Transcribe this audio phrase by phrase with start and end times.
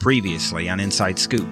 [0.00, 1.46] Previously on Inside Scoop.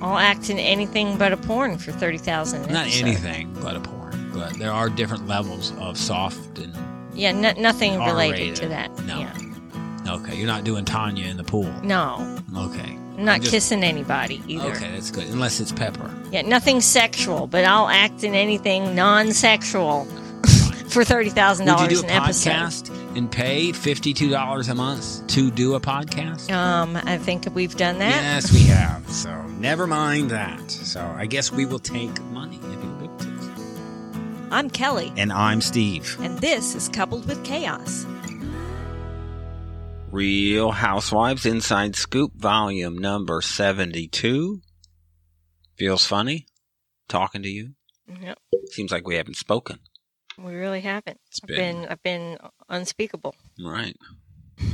[0.00, 2.62] I'll act in anything but a porn for thirty thousand.
[2.72, 6.74] Not anything but a porn, but there are different levels of soft and
[7.14, 8.08] Yeah, no, nothing related
[8.40, 8.56] R-rated.
[8.56, 9.04] to that.
[9.04, 9.20] No.
[9.20, 10.14] Yeah.
[10.14, 10.34] okay.
[10.36, 11.70] You're not doing Tanya in the pool.
[11.84, 12.16] No,
[12.56, 12.98] Okay.
[13.18, 14.70] I'm not Just- kissing anybody either.
[14.72, 15.28] Okay, that's good.
[15.28, 16.10] Unless it's Pepper.
[16.32, 20.06] Yeah, nothing sexual, but I'll act in anything non-sexual
[20.88, 23.01] for thirty thousand Would you dollars do a an episode.
[23.12, 26.50] Podcast and pay fifty-two dollars a month to do a podcast?
[26.50, 28.22] Um, I think we've done that.
[28.22, 29.08] Yes, we have.
[29.08, 30.70] So never mind that.
[30.70, 32.20] So I guess we will take.
[32.32, 34.48] Money if you give to.
[34.50, 36.16] I'm Kelly, And I'm Steve.
[36.20, 38.04] and this is coupled with chaos.
[40.10, 44.60] Real Housewives Inside Scoop, volume number 72.
[45.78, 46.46] Feels funny
[47.08, 47.70] talking to you.
[48.20, 49.78] Yep, Seems like we haven't spoken.
[50.38, 51.18] We really haven't.
[51.28, 53.34] It's I've been- been, I've been unspeakable.
[53.62, 53.96] Right.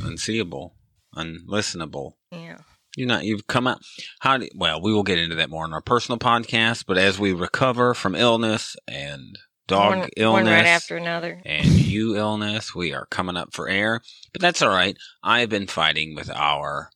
[0.02, 0.74] Unseeable.
[1.16, 2.12] Unlistenable.
[2.30, 2.58] Yeah.
[2.96, 3.80] You're not, you've come out.
[4.20, 7.18] How do, well, we will get into that more in our personal podcast, but as
[7.18, 10.44] we recover from illness and dog one, illness.
[10.44, 11.40] one right after another.
[11.44, 12.74] and you illness.
[12.74, 14.00] We are coming up for air,
[14.32, 14.96] but that's all right.
[15.22, 16.90] I've been fighting with our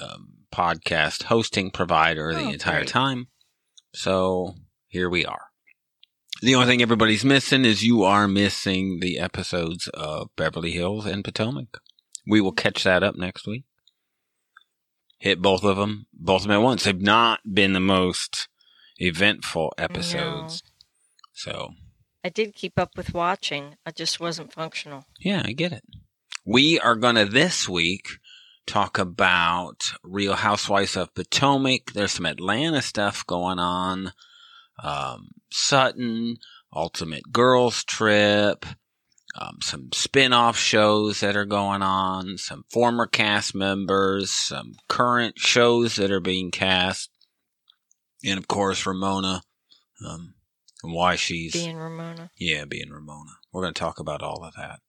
[0.00, 2.88] um, podcast hosting provider the Oh, entire great.
[2.88, 3.26] time.
[3.94, 4.54] So
[4.88, 5.42] here we are.
[6.42, 11.22] The only thing everybody's missing is you are missing the episodes of Beverly Hills and
[11.24, 11.78] Potomac.
[12.26, 13.62] We will catch that up next week.
[15.18, 16.82] Hit both of them, both of them at once.
[16.82, 18.48] They've not been the most
[18.98, 20.64] eventful episodes.
[21.32, 21.74] So
[22.24, 23.76] I did keep up with watching.
[23.86, 25.04] I just wasn't functional.
[25.20, 25.84] Yeah, I get it.
[26.44, 28.08] We are going to this week
[28.66, 31.92] talk about Real Housewives of Potomac.
[31.92, 34.12] There's some Atlanta stuff going on.
[34.82, 36.36] Um, Sutton,
[36.74, 38.64] Ultimate Girls Trip,
[39.34, 45.38] um, some spin off shows that are going on, some former cast members, some current
[45.38, 47.10] shows that are being cast,
[48.24, 49.42] and of course, Ramona.
[50.06, 50.34] Um,
[50.82, 52.30] and why she's Being Ramona.
[52.36, 53.30] yeah, being Ramona.
[53.52, 54.80] We're going to talk about all of that.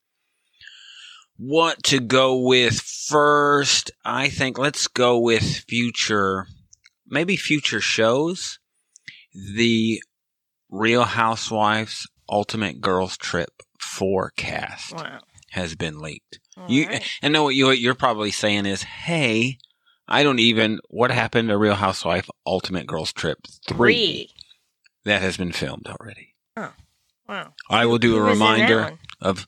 [1.37, 3.91] What to go with first?
[4.03, 6.47] I think let's go with future,
[7.07, 8.59] maybe future shows.
[9.33, 10.01] The
[10.73, 15.19] Real Housewives Ultimate Girls Trip forecast Wow.
[15.51, 16.39] has been leaked.
[16.57, 17.03] All You right.
[17.21, 19.59] and know what you you're probably saying is, "Hey,
[20.07, 24.29] I don't even what happened to Real Housewife Ultimate Girls Trip 3 Three.
[25.05, 26.35] that has been filmed already."
[27.27, 27.53] Wow.
[27.69, 29.47] I will do Who a that reminder of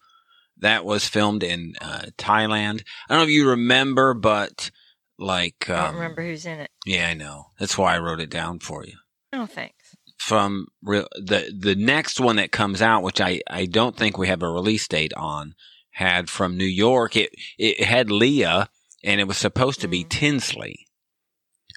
[0.58, 2.84] that was filmed in uh, Thailand.
[3.10, 4.72] I don't know if you remember, but
[5.20, 6.72] like, I don't um, remember who's in it.
[6.86, 7.48] yeah, I know.
[7.60, 8.94] That's why I wrote it down for you.
[9.34, 9.85] Oh, thanks.
[10.18, 14.28] From real, the the next one that comes out, which I I don't think we
[14.28, 15.54] have a release date on,
[15.92, 17.16] had from New York.
[17.16, 18.70] It it had Leah,
[19.04, 20.10] and it was supposed to be Mm.
[20.10, 20.88] Tinsley,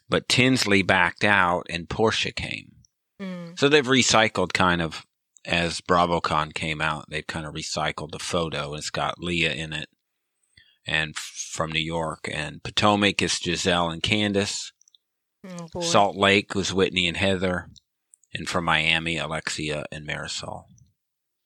[0.09, 2.73] but Tinsley backed out, and Porsha came.
[3.21, 3.59] Mm.
[3.59, 5.05] So they've recycled kind of
[5.45, 8.71] as BravoCon came out, they've kind of recycled the photo.
[8.73, 9.89] and It's got Leah in it,
[10.87, 14.73] and f- from New York, and Potomac is Gizelle and Candiace.
[15.75, 15.81] Oh.
[15.81, 17.71] Salt Lake was Whitney and Heather,
[18.35, 20.65] and from Miami, Alexia and Marysol.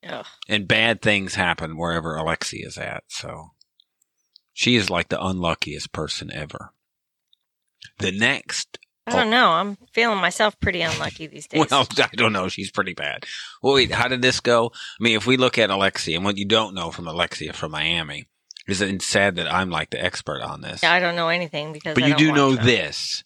[0.07, 0.25] Ugh.
[0.49, 3.03] And bad things happen wherever Alexia is at.
[3.07, 3.51] So
[4.53, 6.73] she is like the unluckiest person ever.
[7.99, 9.49] The next I don't know.
[9.51, 11.65] I'm feeling myself pretty unlucky these days.
[11.69, 12.47] Well, I don't know.
[12.47, 13.25] She's pretty bad.
[13.61, 14.71] Well, wait, how did this go?
[14.73, 17.71] I mean, if we look at Alexia, and what you don't know from Alexia from
[17.71, 18.27] Miami
[18.65, 20.83] is it sad that I'm like the expert on this.
[20.83, 21.95] Yeah, I don't know anything because.
[21.95, 22.65] but I you do know them.
[22.65, 23.25] this.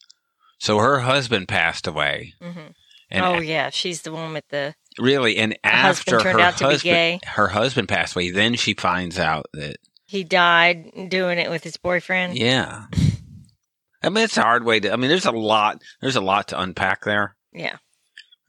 [0.59, 2.73] So her husband passed away, Mhm.
[3.09, 4.75] And oh yeah, she's the one with the.
[4.99, 7.19] really, and after husband turned her out to be husband, gay.
[7.25, 11.77] her husband passed away, then she finds out that He died doing it with his
[11.77, 12.37] boyfriend.
[12.37, 12.85] yeah.
[14.03, 14.93] I mean, it's a hard way to.
[14.93, 15.81] I mean, there's a lot.
[16.01, 17.77] There's a lot to unpack there, Yeah.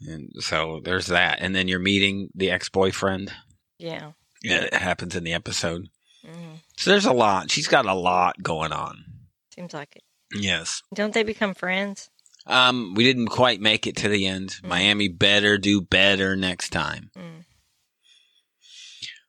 [0.07, 1.39] and so there's that.
[1.41, 3.33] And then you're meeting the ex-boyfriend.
[3.79, 4.13] Yeah.
[4.43, 5.89] Yeah, it happens in the episode.
[6.25, 6.61] Mhm.
[6.77, 7.51] So there's a lot.
[7.51, 9.05] She's got a lot going on.
[9.55, 10.03] Seems like it.
[10.35, 10.83] Yes.
[10.95, 12.11] Don't they become friends?
[12.49, 14.57] Um, we didn't quite make it to the end.
[14.63, 14.69] Mm.
[14.69, 17.11] Miami better do better next time.
[17.17, 17.45] Mm.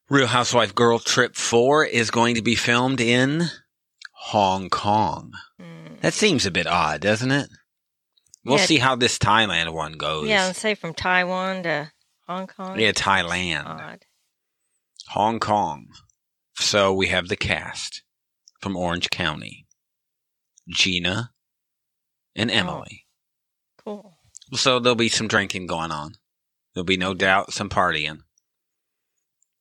[0.09, 3.43] Real Housewife Girl Trip 4 is going to be filmed in
[4.13, 5.33] Hong Kong.
[5.61, 6.01] Mm.
[6.01, 7.49] That seems a bit odd, doesn't it?
[8.45, 8.65] We'll Yeah.
[8.65, 10.27] see how this Thailand one goes.
[10.27, 11.91] Yeah, let's say from Taiwan to
[12.27, 12.79] Hong Kong.
[12.79, 13.65] Yeah, Thailand.
[13.67, 14.05] Odd.
[15.09, 15.87] Hong Kong.
[16.55, 18.01] So we have the cast
[18.61, 19.67] from Orange County.
[20.69, 21.31] Gina
[22.35, 23.05] and Emily.
[23.89, 24.13] Cool.
[24.53, 26.13] So there'll be some drinking going on.
[26.73, 28.19] There'll be no doubt some partying.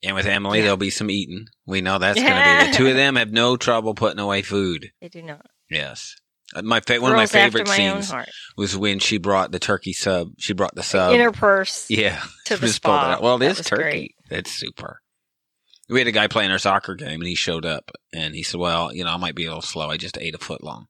[0.03, 0.65] And with Emily, Yeah.
[0.65, 1.47] there'll be some eating.
[1.67, 2.71] We know that's going to be.
[2.71, 4.91] The two of them have no trouble putting away food.
[5.01, 5.45] They do not.
[5.71, 6.15] Yes.
[6.55, 8.13] Uh, My fa- one of my favorite my scenes
[8.57, 10.29] was when she brought the turkey sub.
[10.39, 11.13] She brought the sub.
[11.15, 11.87] In her purse.
[11.91, 12.23] yeah.
[12.47, 13.13] to the Just pulled it spa.
[13.15, 13.23] out.
[13.23, 13.83] Well, it That is was turkey.
[13.83, 14.15] great.
[14.31, 15.01] That's super.
[15.91, 18.61] We had a guy playing our soccer game, and he showed up, and he said,
[18.61, 19.89] "Well, you know, I might be a little slow.
[19.89, 20.87] I just ate a foot long."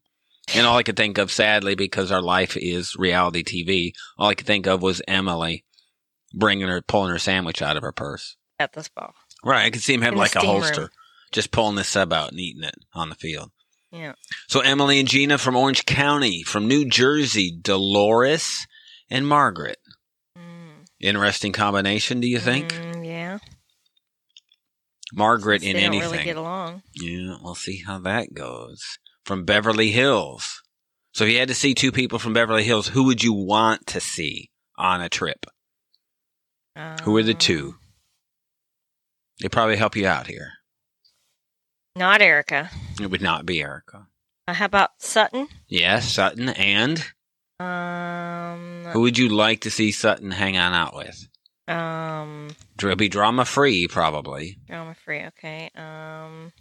[0.55, 4.35] And all I could think of, sadly, because our life is reality TV, all I
[4.35, 5.65] could think of was Emily
[6.35, 8.37] bringing her, pulling her sandwich out of her purse.
[8.59, 9.13] At the spa.
[9.45, 10.63] Right, I could see him have In like a steam room.
[10.63, 10.91] holster,
[11.33, 13.51] just pulling this sub out and eating it on the field.
[13.93, 14.15] Yeah.
[14.49, 18.67] So Emily and Gina from Orange County, from New Jersey, Dolores
[19.11, 19.79] and Margaret.
[20.37, 20.87] Mm.
[21.01, 22.73] Interesting combination, do you think?
[22.75, 23.39] Mm, yeah.
[25.15, 26.11] Margaret Since in anything.
[26.11, 26.83] really get along.
[26.95, 28.99] Yeah, we'll see how that goes.
[29.29, 30.63] From Beverly Hills.
[31.13, 33.87] So if you had to see two people from Beverly Hills, who would you want
[33.89, 34.49] to see
[34.79, 35.45] on a trip?
[37.03, 37.75] Who are the Um, two?
[39.43, 40.53] They probably help you out here.
[41.95, 42.71] Not Erika.
[42.99, 44.07] It would not be Erika.
[44.47, 45.49] Uh, how about Sutton?
[45.67, 46.49] Yes, Sutton.
[46.49, 47.05] And
[47.61, 48.87] Um.
[48.95, 51.29] who would you like to see Sutton hang on out with?
[51.69, 52.49] Um.
[52.79, 54.59] It'll be drama free, probably.
[54.69, 55.21] Drama free.
[55.27, 55.71] Okay.
[55.75, 56.55] Um.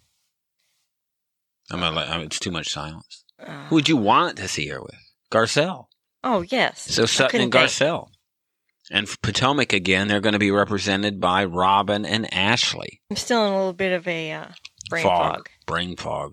[1.72, 3.24] I'm oh, it's too much silence.
[3.46, 4.96] uh, Who would you want to see her with?
[5.32, 5.88] Garcelle.
[6.24, 6.80] Oh yes.
[6.92, 7.52] So Sutton and.
[7.52, 8.10] Garcelle.
[8.90, 13.02] And for Potomac again, they're going to be represented by Robyn and Ashley.
[13.12, 14.46] I'm still in a little bit of a uh,
[14.90, 15.50] brain fog.
[15.66, 16.32] Brain fog.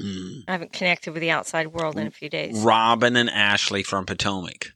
[0.00, 0.40] Mm.
[0.48, 2.58] I haven't connected with the outside world in a few days.
[2.60, 4.68] Robyn and Ashley from Potomac.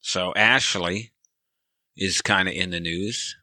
[0.00, 1.12] So Ashley
[1.96, 3.36] is kind of in the news.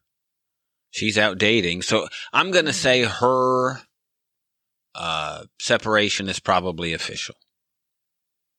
[0.91, 1.81] She's out dating.
[1.81, 2.75] So I'm going to Hmm.
[2.75, 3.81] say her
[4.95, 7.35] uh, separation is probably official.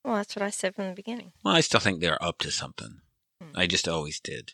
[0.03, 1.31] Well, that's what I said from the beginning.
[1.43, 2.99] Well, I still think they're up to something.
[3.41, 3.57] Hmm.
[3.57, 4.53] I just always did.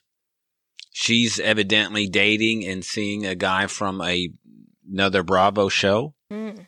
[0.94, 4.30] She's evidently dating and seeing a guy from a
[4.90, 6.16] another Bravo show.
[6.32, 6.68] Mm.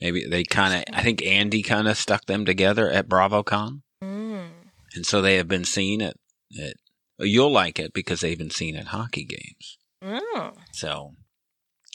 [0.00, 0.94] Maybe they kind of.
[0.94, 4.50] I think Andy kind of stuck them together at BravoCon, Mm.
[4.94, 6.16] and so they have been seen at.
[6.60, 6.74] at
[7.18, 9.78] you'll like it because they've been seen at hockey games.
[10.02, 10.52] Oh.
[10.72, 11.14] So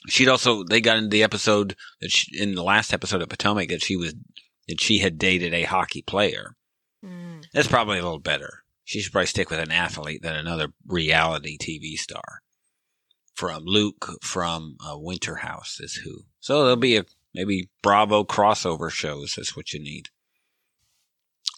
[0.08, 3.70] she'd also they got into the episode that she, in the last episode of Potomac
[3.70, 4.14] that she was
[4.68, 6.56] that she had dated a hockey player.
[7.04, 7.46] Mm.
[7.54, 8.64] That's probably a little better.
[8.84, 12.42] She should probably stick with an athlete than another reality TV star.
[13.34, 16.26] From Luke from uh, Winter House is who.
[16.40, 19.36] So there'll be a maybe Bravo crossover shows.
[19.36, 20.10] That's what you need.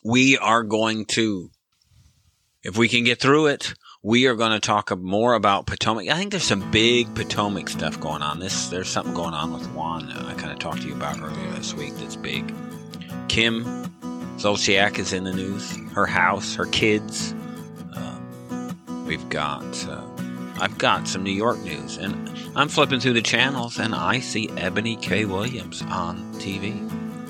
[0.04, 1.50] We are going to,
[2.62, 3.74] if we can get through it,
[4.06, 6.10] we are going to talk more about Potomac.
[6.10, 8.40] I think there's some big Potomac stuff going on.
[8.40, 11.22] This there's something going on with Juan that I kind of talked to you about
[11.22, 11.94] earlier this week.
[11.96, 12.54] That's big.
[13.30, 13.64] Kim
[14.36, 15.78] Zolciak is in the news.
[15.94, 17.32] Her house, her kids.
[17.94, 19.64] Um, we've got.
[19.88, 20.06] Uh,
[20.60, 24.48] I've got some New York news, and I'm flipping through the channels, and I see
[24.50, 25.24] Eboni K.
[25.26, 26.78] Williams on TV.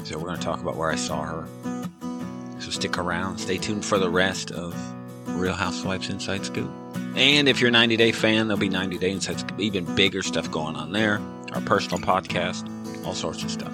[0.06, 1.48] So we're going to talk about where I saw her.
[2.60, 3.38] So stick around.
[3.38, 4.74] Stay tuned for the rest of
[5.34, 6.72] Real Housewives Inside Scoop.
[7.16, 9.60] And if you're a 90 Day fan, there'll be 90 Day Inside Scoop.
[9.60, 11.22] Even bigger stuff going on there.
[11.54, 12.68] Our personal podcast,
[13.06, 13.74] all sorts of stuff.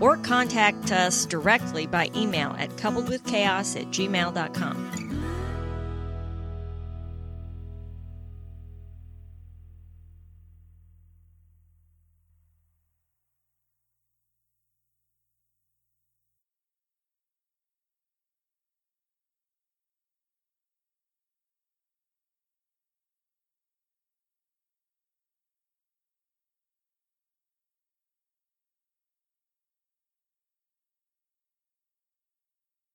[0.00, 5.01] Or contact us directly by email at coupledwithchaos at gmail.com.